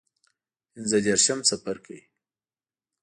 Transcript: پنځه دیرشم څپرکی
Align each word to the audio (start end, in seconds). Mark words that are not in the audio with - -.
پنځه 0.71 0.97
دیرشم 1.05 1.39
څپرکی 1.47 1.99